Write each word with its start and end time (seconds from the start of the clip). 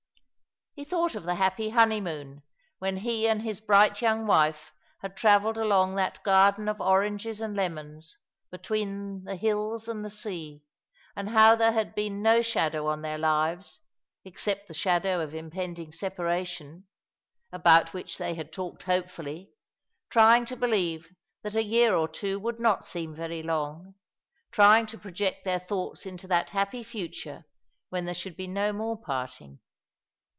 lie 0.77 0.85
thought 0.85 1.15
of 1.15 1.23
the 1.23 1.35
happy 1.35 1.71
honeymoon, 1.71 2.41
when 2.79 2.97
he 2.97 3.27
and 3.27 3.41
his 3.41 3.59
bright 3.59 4.01
young 4.01 4.25
wife 4.25 4.71
had 5.01 5.17
travelled 5.17 5.57
along 5.57 5.93
that 5.95 6.23
garden 6.23 6.67
of 6.69 6.79
oranges 6.79 7.41
and 7.41 7.55
lemons, 7.57 8.17
between 8.49 9.21
the 9.25 9.35
hills 9.35 9.89
and 9.89 10.03
the 10.03 10.09
sea, 10.09 10.63
and 11.13 11.27
how 11.31 11.55
there 11.55 11.73
had 11.73 11.93
bucn 11.93 12.21
no 12.21 12.41
shadow 12.41 12.87
on 12.87 13.01
their 13.01 13.17
lives 13.17 13.81
except 14.23 14.67
the 14.69 14.73
shadow 14.73 15.19
of 15.19 15.35
impend 15.35 15.77
ing 15.77 15.91
separation, 15.91 16.85
about 17.51 17.93
which 17.93 18.17
they 18.17 18.33
had 18.35 18.51
talked 18.53 18.83
hopefully, 18.83 19.51
trying 20.09 20.45
to 20.45 20.55
believe 20.55 21.13
that 21.43 21.53
a 21.53 21.63
year 21.63 21.93
or 21.93 22.07
two 22.07 22.39
would 22.39 22.61
not 22.61 22.85
seem 22.85 23.13
very 23.13 23.43
long, 23.43 23.93
trying 24.51 24.85
to 24.85 24.97
project 24.97 25.43
their 25.43 25.59
thoughts 25.59 26.05
into 26.05 26.27
that 26.27 26.51
happy 26.51 26.81
future 26.81 27.43
when 27.89 28.05
there 28.05 28.15
should 28.15 28.37
be 28.37 28.47
no 28.47 28.71
more 28.71 28.95
parting. 28.97 29.59